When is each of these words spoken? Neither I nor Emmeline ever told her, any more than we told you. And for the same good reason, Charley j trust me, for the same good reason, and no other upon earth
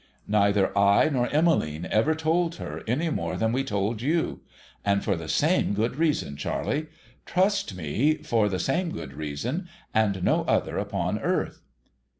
Neither 0.27 0.75
I 0.75 1.09
nor 1.09 1.27
Emmeline 1.29 1.85
ever 1.91 2.15
told 2.15 2.55
her, 2.55 2.81
any 2.87 3.11
more 3.11 3.37
than 3.37 3.51
we 3.51 3.63
told 3.63 4.01
you. 4.01 4.41
And 4.83 5.03
for 5.03 5.15
the 5.15 5.29
same 5.29 5.75
good 5.75 5.95
reason, 5.95 6.37
Charley 6.37 6.81
j 6.81 6.87
trust 7.27 7.75
me, 7.75 8.15
for 8.15 8.49
the 8.49 8.57
same 8.57 8.89
good 8.91 9.13
reason, 9.13 9.69
and 9.93 10.23
no 10.23 10.41
other 10.45 10.79
upon 10.79 11.19
earth 11.19 11.61